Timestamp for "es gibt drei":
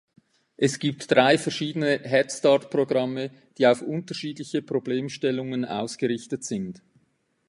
0.57-1.37